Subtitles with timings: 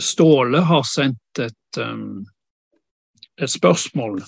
[0.00, 2.26] Ståle har sendt et, um, ehm,
[3.40, 4.20] et spørsmål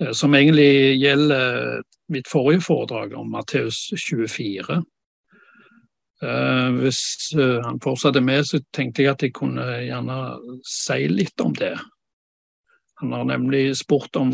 [0.00, 4.80] eh, som egentlig gjelder mitt forrige foredrag om Matteus 24.
[6.22, 7.02] Om eh, hvis
[7.36, 10.18] uh, han fortsatte med, så tenkte jeg at jeg kunne gjerne
[10.66, 11.76] si litt om det.
[13.00, 14.32] Han har nemlig spurt om,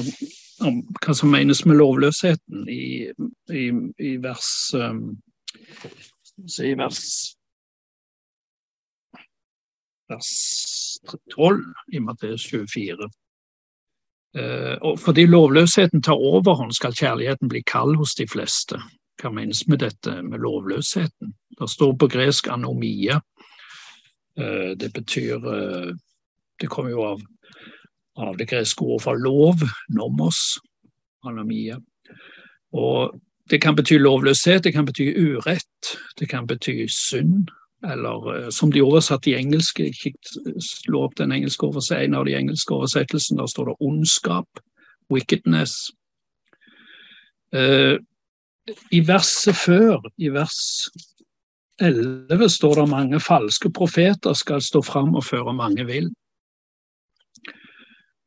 [0.66, 3.06] om hva som menes med lovløsheten i,
[3.54, 3.66] i,
[4.02, 5.16] i vers ehm, um,
[6.62, 7.02] i vers
[10.08, 10.30] vers
[11.34, 11.62] 12
[11.92, 13.08] i Matteus 24.
[14.36, 18.80] Eh, og fordi lovløsheten tar overhånd, skal kjærligheten bli kald hos de fleste.
[19.20, 21.32] Hva menes med dette med lovløsheten?
[21.56, 23.20] Det står på gresk anomia.
[24.36, 25.94] Eh, det betyr eh,
[26.60, 27.20] Det kommer jo av,
[28.16, 29.60] av det greske ordet for lov,
[29.92, 30.56] nomos,
[31.24, 31.76] anomia.
[32.72, 33.12] Og
[33.50, 37.50] det kan bety lovløshet, det kan bety urett, det kan bety synd.
[37.92, 40.12] Eller eh, som de oversatte i engelsk, ikke
[40.62, 44.62] slå opp den engelske oversettelsen, en av de engelske oversettelsene, der står det ondskap,
[45.12, 45.76] wickedness.
[47.54, 47.96] Uh,
[48.90, 50.58] I verset før, i vers
[51.80, 56.10] 11, står det mange falske profeter skal stå fram og føre mange vill.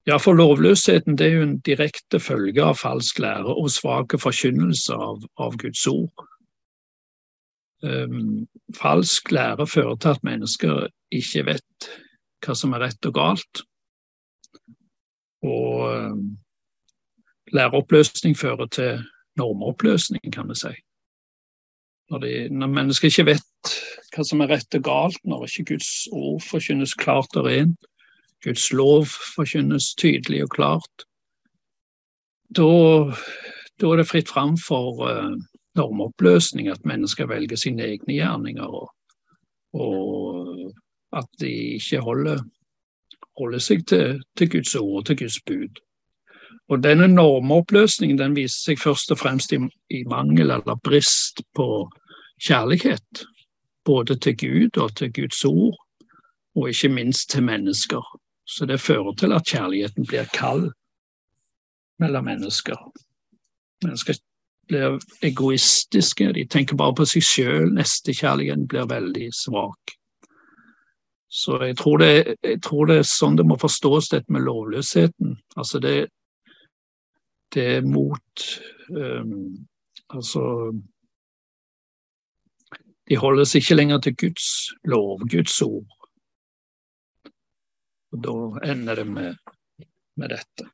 [0.08, 4.96] Ja, for lovløsheten det er jo en direkte følge av falsk lære og svake forkynnelse
[4.96, 6.29] av, av Guds ord.
[7.80, 11.90] Um, falsk lære fører til at mennesker ikke vet
[12.44, 13.62] hva som er rett og galt.
[15.48, 16.26] Og um, ehm,
[17.56, 19.04] læreoppløsning fører til
[19.40, 20.74] normoppløsning, kan vi si.
[22.10, 23.76] Når, de, når, mennesker ikke vet
[24.16, 27.88] hva som er rett og galt, når ikke Guds ord forkynnes klart og rent,
[28.44, 29.06] Guds lov
[29.36, 31.06] forkynnes tydelig og klart,
[32.56, 32.68] da,
[33.80, 35.40] da er det fritt fram for uh, ehm,
[35.76, 38.90] normupplösning, att människor väljer sina egna gärningar och,
[39.72, 40.74] och
[41.12, 42.40] att de inte håller,
[43.36, 45.78] håller sig till, till Guds ord och till Guds bud.
[46.68, 51.92] Och denna normupplösning den visar sig först och främst i, i mangel eller brist på
[52.38, 52.86] kärlek.
[53.86, 55.76] både till Gud och till Guds ord,
[56.56, 58.06] Och inte minst till människor.
[58.46, 60.74] Så det fører till att kärleken blir kall
[62.00, 62.92] mellan människor.
[63.84, 64.16] Människor
[64.70, 67.72] blir egoistiske, de tenker bare på seg sjøl.
[67.76, 69.96] Nestekjærligheten blir veldig svak.
[71.30, 75.36] Så jeg tror, det, jeg tror, det, er sånn det må forstås, dette med lovløsheten.
[75.62, 75.98] Altså det,
[77.54, 78.48] det er mot
[78.90, 79.68] um,
[80.10, 80.42] Altså
[83.06, 84.48] De holder seg ikke lenger til Guds
[84.90, 85.86] lov, Guds ord.
[88.10, 88.36] Og Da
[88.72, 89.38] ender det med,
[90.18, 90.66] med dette.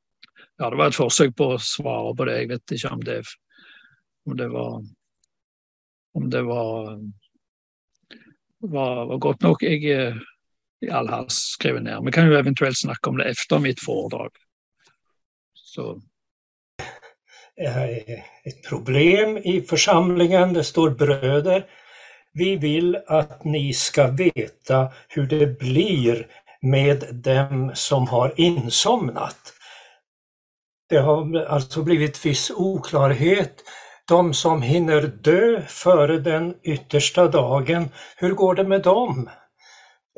[0.59, 2.38] Ja, Det var et forsøk på å svare på det.
[2.39, 3.17] Jeg vet ikke om det,
[4.25, 4.84] om det var
[6.16, 7.00] om det var,
[8.58, 9.63] var, var godt nok.
[9.63, 10.16] Jeg eh,
[10.81, 12.00] i all hast skrevet ned.
[12.06, 14.31] Vi kan jo eventuelt snakke om det efter mitt foredrag.
[15.53, 16.02] Så.
[18.46, 21.66] Ett problem i församlingen, det står bröder.
[22.34, 26.28] Vi vill att ni ska veta hur det blir
[26.62, 29.53] med dem som har insomnat.
[30.90, 33.64] Det har alltså blivit viss oklarhet.
[34.07, 39.29] De som hinner dö före den yttersta dagen, hur går det med dem?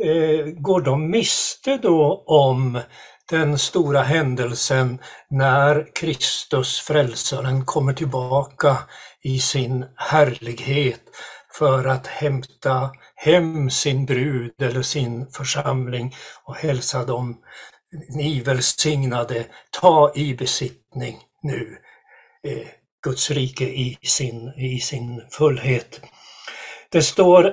[0.03, 2.79] Eh, går de miste då om
[3.29, 4.99] den stora händelsen
[5.29, 8.77] när Kristus, frälsaren, kommer tillbaka
[9.23, 11.01] i sin härlighet
[11.57, 17.37] för att hämta hem sin brud eller sin församling och hälsa dem
[18.09, 19.45] ni välsignade,
[19.81, 21.77] ta i besittning nu
[22.43, 22.67] eh,
[23.07, 26.01] Guds rike i sin, i sin fullhet.
[26.91, 27.45] Det står,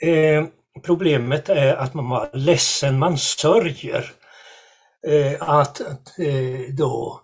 [0.00, 0.44] eh,
[0.84, 4.12] problemet är att man var ledsen, man sörjer
[5.06, 5.80] eh, att
[6.18, 7.20] eh, då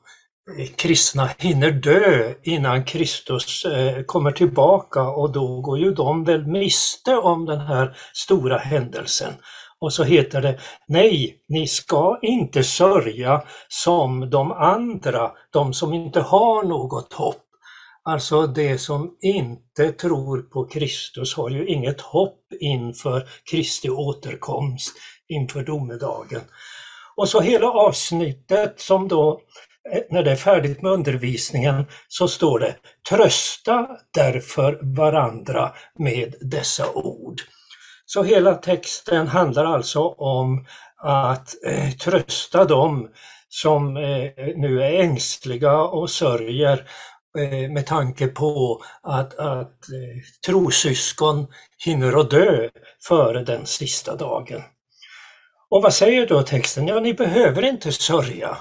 [0.59, 6.47] eh, kristna hinner dö innan Kristus eh, kommer tillbaka och då går ju de väl
[6.47, 9.33] miste om den här stora händelsen.
[9.81, 16.21] Och så heter det, nej, ni ska inte sörja som de andra, de som inte
[16.21, 17.44] har något hopp.
[18.07, 24.97] Alltså det som inte tror på Kristus har ju inget hopp inför Kristi återkomst,
[25.29, 26.41] inför domedagen.
[27.17, 29.41] Och så hela avsnittet som då
[29.93, 32.77] eh, när det är färdigt med undervisningen så står det
[33.11, 37.41] Trösta därför varandra med dessa ord.
[38.07, 40.67] Så hela texten handlar alltså om
[40.97, 43.09] att eh, trösta dem
[43.49, 46.87] som eh, nu är ängsliga och sörjer
[47.39, 51.47] Eh, med tanke på att, att eh, trosyskon
[51.85, 52.69] hinner att dö
[53.09, 54.63] före den sista dagen.
[55.71, 56.89] Och vad säger då texten?
[56.89, 58.59] Ja, ni behöver inte sörja.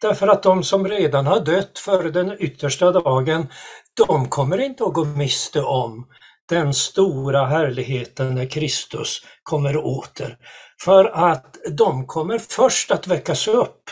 [0.00, 3.46] Därför att de som redan har dött före den yttersta dagen,
[3.94, 6.06] de kommer inte att gå miste om
[6.48, 10.38] den stora härligheten när Kristus kommer åter.
[10.84, 13.82] För att de kommer först att väckas upp.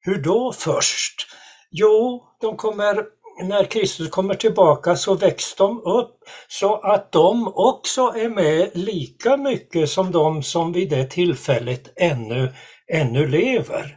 [0.00, 1.26] Hur då först?
[1.70, 3.04] Jo, de kommer,
[3.42, 6.16] när Kristus kommer tillbaka så väcks de upp
[6.48, 12.52] så att de också är med lika mycket som de som vid det tillfället ännu,
[12.92, 13.96] ännu lever.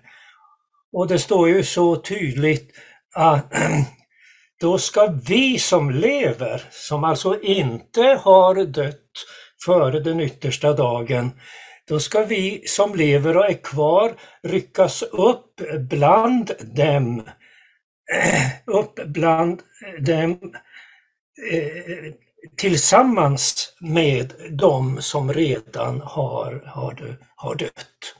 [0.94, 2.72] Och det står ju så tydligt
[3.16, 3.54] att
[4.62, 9.12] då ska vi som lever, som alltså inte har dött
[9.66, 11.32] före den yttersta dagen,
[11.88, 14.14] då ska vi som lever och är kvar
[14.44, 17.24] ryckas upp bland dem,
[18.12, 19.62] Eh, upp bland
[20.00, 20.40] dem
[21.52, 22.14] eh,
[22.58, 28.16] tillsammans med dem som redan har, har, har dött.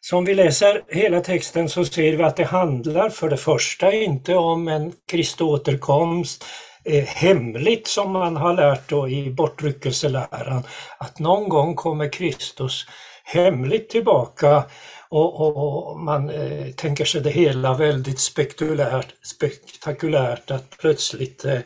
[0.00, 3.92] Så om vi läser hela texten så ser vi att det handlar för det första
[3.92, 6.44] inte om en kriståterkomst
[6.84, 10.62] eh, hemligt som man har lärt då i bortryckelseläran,
[10.98, 12.86] att någon gång kommer Kristus
[13.24, 14.64] hemligt tillbaka
[15.08, 21.58] och, och, och man eh, tänker sig det hela väldigt spektakulärt, spektakulärt att plötsligt eh,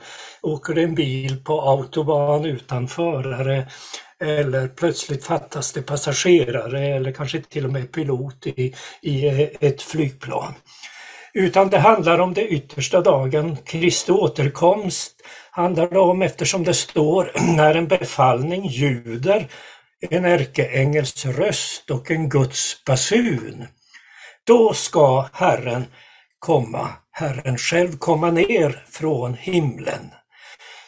[0.43, 3.66] åker en bil på autobahn utan förare
[4.20, 9.82] eller plötsligt fattas det passagerare eller kanske till och med pilot i, i eh, ett
[9.82, 10.54] flygplan.
[11.34, 15.14] Utan det handlar om det yttersta dagen, Kristi återkomst
[15.50, 19.49] handlar det om eftersom det står när en befallning ljuder,
[20.00, 23.67] en ärkeängels röst och en Guds basun.
[24.47, 25.85] Då ska Herren
[26.39, 30.11] komma, Herren själv komma ner från himlen.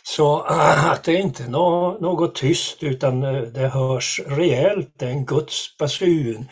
[0.03, 5.11] Så äh, att det är inte något tyst utan äh, det hörs rejält, det är
[5.11, 6.49] en Guds basun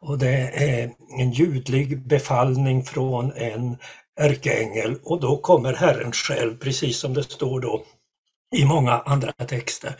[0.00, 3.76] och det är en ljudlig befallning från en
[4.20, 7.82] ärkeängel och då kommer Herren själv, precis som det står då
[8.56, 9.94] i många andra texter.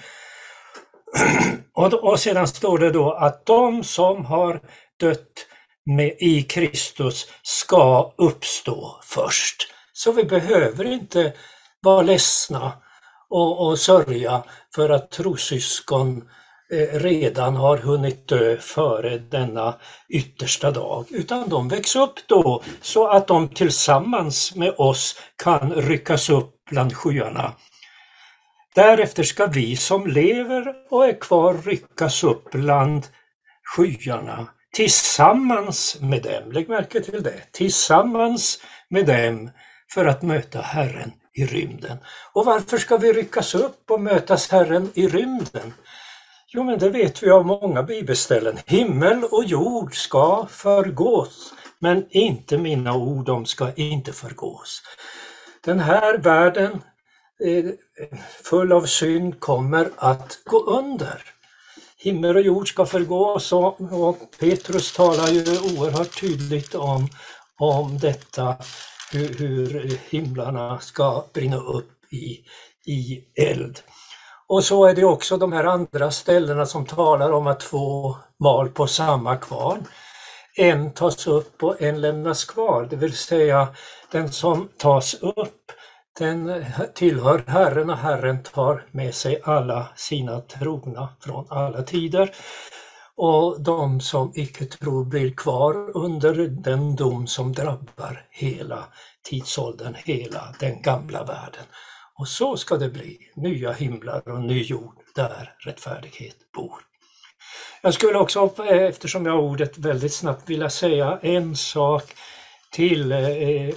[1.75, 4.61] Och, och sedan står det då att de som har
[5.01, 5.47] dött
[5.87, 9.57] med, i Kristus ska uppstå först.
[9.93, 11.33] Så vi behöver inte
[11.83, 12.73] vara ledsna
[13.31, 14.43] och, och sörja
[14.75, 16.29] för att trossyskon
[16.73, 19.75] eh, redan har hunnit dö före denna
[20.09, 26.31] yttersta dag, utan de väcks upp då så att de tillsammans med oss kan ryckas
[26.31, 27.53] upp bland skyarna.
[28.75, 33.07] Därefter ska vi som lever och är kvar ryckas upp bland
[33.65, 39.51] skyarna tillsammans med dem, lägg märke till det, tillsammans med dem
[39.95, 41.99] för att möta Herren i rymden.
[42.33, 45.75] Och varför ska vi ryckas upp och mötas Herren i rymden?
[46.49, 48.59] Jo, men det vet vi av många bibelställen.
[48.67, 54.83] Himmel och jord ska förgås, men inte mina ord, de ska inte förgås.
[55.65, 56.83] Den här världen
[57.45, 57.65] Eh,
[58.45, 61.23] full av synd kommer att gå under.
[61.97, 63.79] Himmel och jord ska förgås och,
[64.41, 67.09] Petrus talar ju oerhört tydligt om,
[67.59, 68.57] om detta
[69.13, 72.45] hur, hur himlarna ska brinna upp i,
[72.93, 73.81] i eld.
[74.47, 78.69] Och så är det också de här andra ställena som talar om att två mal
[78.69, 79.85] på samma kvarn.
[80.57, 83.69] En tas upp och en lämnas kvar, det vill säga
[84.13, 85.73] den som tas upp
[86.19, 86.65] den
[86.95, 92.35] tillhör Herren och Herren tar med sig alla sina trogna från alla tider
[93.17, 98.85] och de som icke tror blir kvar under den dom som drabbar hela
[99.23, 101.65] tidsåldern, hela den gamla världen.
[102.15, 106.75] Och så ska det bli, nya himlar och ny jord där rättfärdighet bor.
[107.83, 112.05] Jag skulle också, eftersom jag har ordet, väldigt snabbt vilja säga en sak
[112.71, 113.13] till.
[113.13, 113.73] Eh, eh,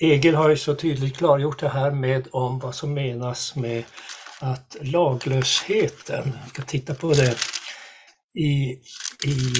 [0.00, 3.84] Egil har ju så tydligt klargjort det här med om vad som menas med
[4.40, 7.36] att laglösheten, Vi ska titta på det
[8.34, 8.78] i,
[9.24, 9.54] i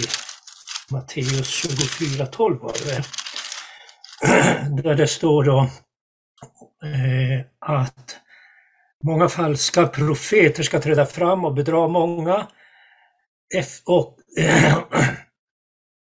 [0.90, 3.04] Matteus 24.12 var det
[4.82, 5.58] där det står då
[6.84, 8.16] eh, att
[9.04, 12.46] många falska profeter ska träda fram och bedra många.
[13.84, 14.18] Och,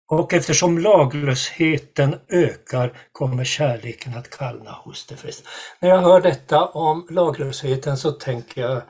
[0.10, 5.50] och eftersom laglösheten ökar kommer kärleken att kallna hos de flesta.
[5.80, 8.82] När jag hör detta om laglösheten så tänker jag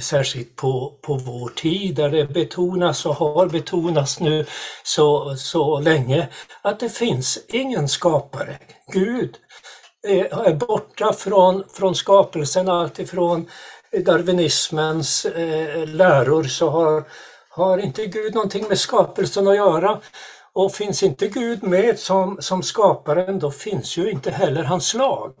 [0.00, 4.46] särskilt på, på vår tid där det betonas och har betonats nu
[4.82, 6.28] så, så länge
[6.62, 8.58] att det finns ingen skapare.
[8.92, 9.36] Gud
[10.02, 13.48] är borta från, från skapelsen, alltifrån
[14.04, 17.04] darwinismens eh, läror så har,
[17.48, 20.00] Har inte Gud någonting med skapelsen att göra?
[20.54, 25.34] Och finns inte Gud med som, som skaparen, då finns ju inte heller hans lag.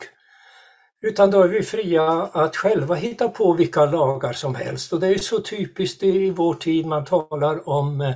[1.02, 2.02] Utan då är vi fria
[2.32, 4.92] att själva hitta på vilka lagar som helst.
[4.92, 8.08] Och det är så typiskt i vår tid man talar om eh,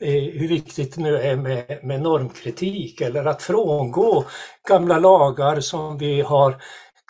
[0.00, 4.24] eh, hur viktigt det nu är med, med normkritik eller att frångå
[4.68, 6.62] gamla lagar som vi har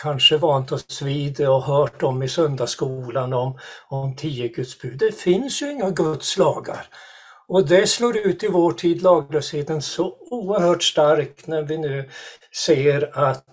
[0.03, 4.99] kanske vant oss vid och hört om i söndagsskolan om, om tio Guds bud.
[4.99, 6.87] Det finns ju inga Guds lagar.
[7.49, 12.11] Och det slår ut i vår tid laglösheten så oerhört starkt när vi nu
[12.65, 13.45] ser att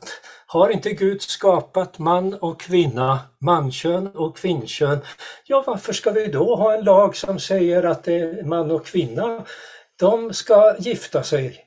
[0.48, 5.00] har inte Gud skapat man och kvinna, mankön och kvinnkön,
[5.46, 8.86] ja varför ska vi då ha en lag som säger att det är man och
[8.86, 9.46] kvinna,
[10.00, 11.66] de ska gifta sig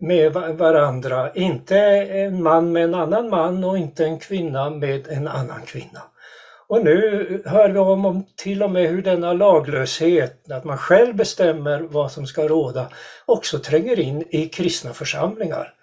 [0.00, 5.28] med varandra, inte en man med en annan man och inte en kvinna med en
[5.28, 6.02] annan kvinna.
[6.72, 11.16] Och nu hör vi om, om till och med hur denna laglöshet, att man själv
[11.16, 12.88] bestämmer vad som ska råda,
[13.26, 15.74] också tränger in i kristna församlingar.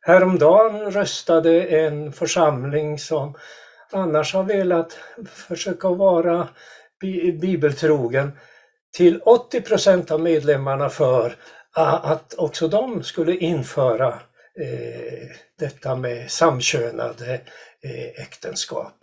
[0.00, 3.34] Häromdagen röstade en församling som
[3.92, 6.48] annars har velat försöka vara
[7.40, 8.32] bibeltrogen
[8.96, 11.36] till 80 procent av medlemmarna för
[12.02, 14.08] att också de skulle införa
[14.60, 15.28] eh,
[15.58, 17.40] detta med samkönade
[17.82, 18.94] eh, äktenskap.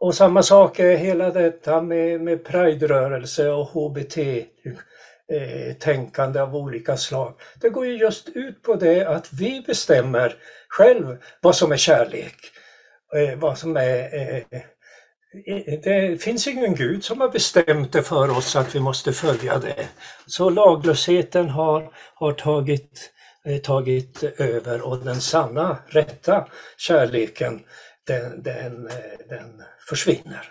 [0.00, 7.34] Och samma sak är hela detta med, med Pride-rörelse och HBT-tänkande eh, av olika slag.
[7.60, 10.36] Det går ju just ut på det att vi bestämmer
[10.68, 12.36] själv vad som är kärlek.
[13.16, 14.42] Eh, vad som är eh,
[15.82, 19.88] det finns ingen Gud som har bestämt det för oss att vi måste följa det.
[20.26, 23.10] Så laglösheten har, har tagit,
[23.62, 27.60] tagit över och den sanna, rätta kärleken
[28.10, 28.88] den, den,
[29.28, 30.42] den försvinner.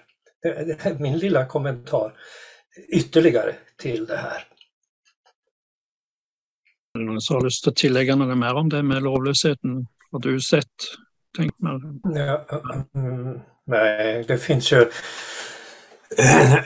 [0.41, 2.13] Det är min lilla kommentar
[2.89, 4.43] ytterligare till det här.
[6.93, 9.87] Är det någon som har lust att tillägga något mer om det med lovlösheten?
[10.11, 10.65] Har du sett?
[11.37, 12.45] Tänkt med ja,
[12.95, 14.77] mm, Nej, det finns ju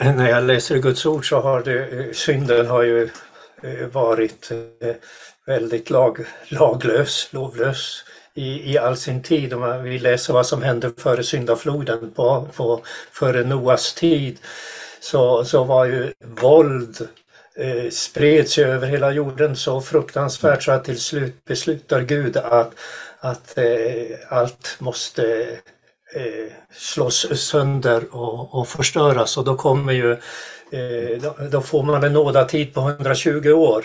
[0.00, 3.10] när jag läser Guds ord så har det, synden har ju
[3.62, 4.94] eh, varit eh,
[5.46, 9.52] väldigt lag, laglös, lovlös i, i all sin tid.
[9.54, 14.38] Om vi läser vad som hände före syndafloden, på, på, före Noas tid,
[15.00, 17.08] så, så var ju våld
[17.56, 22.74] eh, spreds över hela jorden så fruktansvärt så att till slut beslutar Gud att,
[23.20, 25.42] att eh, allt måste
[26.14, 30.12] eh, slås sönder och, och förstöras och då kommer ju
[30.70, 33.84] eh, då, då, får man en nådatid på 120 år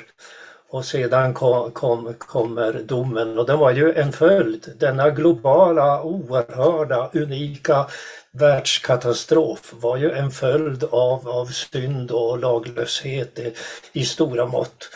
[0.71, 7.09] och sedan kom, kom, kommer domen och den var ju en följd, denna globala, oerhörda,
[7.13, 7.85] unika
[8.31, 13.53] världskatastrof var ju en följd av, av synd och laglöshet i,
[13.93, 14.89] i stora mått.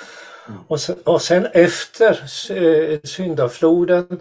[0.48, 0.60] Mm.
[0.68, 2.12] Och, sen, och sen efter
[2.50, 4.20] eh, syndafloden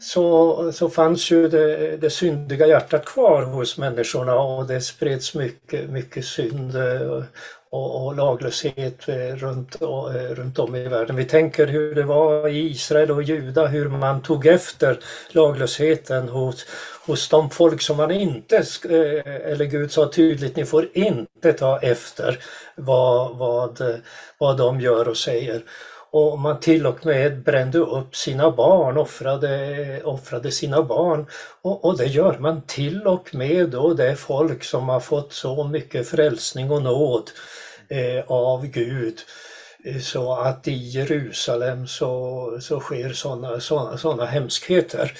[0.00, 5.90] så, så fanns ju det, det syndiga hjärtat kvar hos människorna och det spreds mycket,
[5.90, 7.22] mycket synd eh,
[7.70, 11.16] och, och laglöshet eh, runt, och, eh, runt om i världen.
[11.16, 14.98] Vi tänker hur det var i Israel och Juda, hur man tog efter
[15.30, 16.66] laglösheten hos,
[17.06, 21.78] hos de folk som man inte, eh, eller Gud sa tydligt, ni får inte ta
[21.78, 22.38] efter
[22.74, 24.00] vad, vad,
[24.38, 25.62] vad de gör och säger
[26.16, 31.26] och man till och med brände upp sina barn, offrade, offrade sina barn.
[31.62, 35.32] Och, och, det gör man till och med då det är folk som har fått
[35.32, 37.30] så mycket frälsning och nåd
[37.88, 39.18] eh, av Gud.
[39.84, 45.12] Eh, så att i Jerusalem så, så sker sådana såna, såna hemskheter.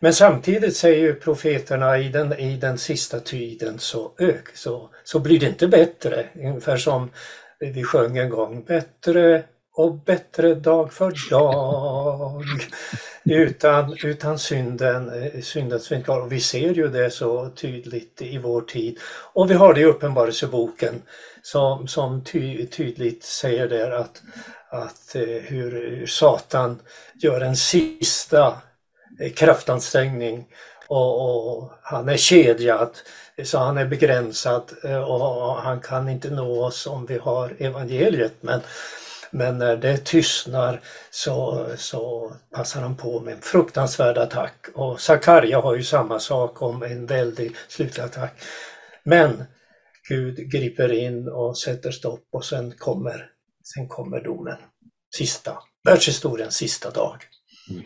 [0.00, 5.40] Men samtidigt säger profeterna i den, i den sista tiden så, ök, så, så blir
[5.40, 6.26] det inte bättre.
[6.34, 7.10] Ungefär som
[7.58, 9.44] vi sjöng en gång, bättre
[9.76, 12.44] och bättre dag för dag.
[13.24, 16.20] Utan, utan synden, eh, syndens kvar.
[16.20, 18.98] Och vi ser ju det så tydligt i vår tid.
[19.32, 21.02] Och vi har det i Uppenbarelseboken
[21.42, 24.22] som, som ty, tydligt säger där att,
[24.68, 26.78] att eh, hur Satan
[27.14, 28.56] gör en sista
[29.20, 30.46] eh, kraftansträngning
[30.88, 32.90] och, och, han är kedjad
[33.44, 34.62] så han är begränsad
[35.06, 38.34] och han kan inte nå oss om vi har evangeliet.
[38.40, 38.60] Men,
[39.30, 40.80] men när det tystnar
[41.10, 44.66] så, så passar han på med en fruktansvärd attack.
[44.74, 48.42] Och Sakarja har ju samma sak om en väldig slutlig attack.
[49.02, 49.44] Men
[50.08, 53.30] Gud griper in och sätter stopp och sen kommer,
[53.74, 54.58] sen kommer domen.
[55.16, 57.16] Sista, världshistoriens sista dag.
[57.70, 57.82] Mm.